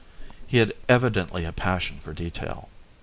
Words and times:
He 0.47 0.57
had 0.57 0.73
evidently 0.89 1.45
a 1.45 1.51
passion 1.51 1.99
for 1.99 2.11
detail. 2.11 2.69